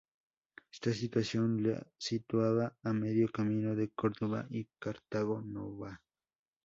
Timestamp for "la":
1.61-1.85